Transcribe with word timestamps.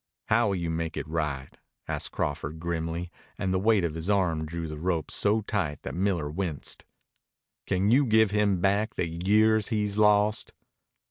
"How 0.29 0.47
will 0.47 0.55
you 0.55 0.71
make 0.71 0.97
it 0.97 1.07
right?" 1.07 1.55
asked 1.87 2.11
Crawford 2.11 2.59
grimly, 2.59 3.11
and 3.37 3.53
the 3.53 3.59
weight 3.59 3.83
of 3.85 3.93
his 3.93 4.09
arm 4.09 4.47
drew 4.47 4.67
the 4.67 4.79
rope 4.79 5.11
so 5.11 5.41
tight 5.41 5.83
that 5.83 5.93
Miller 5.93 6.27
winced. 6.31 6.85
"Can 7.67 7.91
you 7.91 8.07
give 8.07 8.31
him 8.31 8.59
back 8.61 8.95
the 8.95 9.05
years 9.07 9.67
he's 9.67 9.99
lost?" 9.99 10.53